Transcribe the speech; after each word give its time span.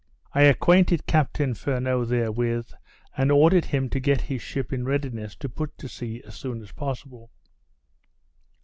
I 0.33 0.41
acquainted 0.45 1.05
Captain 1.05 1.53
Furneaux 1.53 2.05
therewith, 2.05 2.71
and 3.15 3.31
ordered 3.31 3.65
him 3.65 3.87
to 3.91 3.99
get 3.99 4.21
his 4.21 4.41
ship 4.41 4.73
in 4.73 4.83
readiness 4.83 5.35
to 5.35 5.47
put 5.47 5.77
to 5.77 5.87
sea 5.87 6.23
as 6.25 6.33
soon 6.33 6.63
as 6.63 6.71
possible. 6.71 7.29